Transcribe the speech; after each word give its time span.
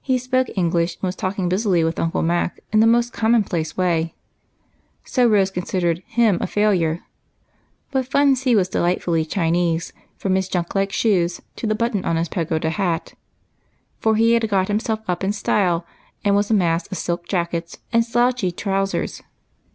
He 0.00 0.16
spoke 0.16 0.46
English, 0.56 0.94
and 0.96 1.02
was 1.02 1.14
talking 1.14 1.46
busily 1.46 1.84
with 1.84 1.98
Uncle 2.00 2.22
Mac 2.22 2.58
in 2.72 2.80
the 2.80 2.86
most 2.86 3.12
commonplace 3.12 3.76
way,— 3.76 4.14
so 5.04 5.26
Rose 5.28 5.50
considered 5.50 6.02
him 6.06 6.38
a 6.40 6.46
failure. 6.46 7.00
But 7.90 8.06
Fun 8.06 8.34
See 8.34 8.56
was 8.56 8.70
delight 8.70 9.02
fully 9.02 9.26
Chinese 9.26 9.92
from 10.16 10.36
his 10.36 10.48
junk 10.48 10.74
like 10.74 10.90
shoes 10.90 11.42
to 11.56 11.66
the 11.66 11.74
button 11.74 12.02
on 12.06 12.16
his 12.16 12.30
pagoda 12.30 12.70
hat; 12.70 13.12
for 14.00 14.16
he 14.16 14.32
had 14.32 14.48
got 14.48 14.68
himself 14.68 15.00
up 15.06 15.22
in 15.22 15.34
style, 15.34 15.84
and 16.24 16.34
was 16.34 16.50
a 16.50 16.54
mass 16.54 16.86
of 16.90 16.96
silk 16.96 17.28
jackets 17.28 17.76
and 17.92 18.06
slouchy 18.06 18.50
trousers. 18.50 19.22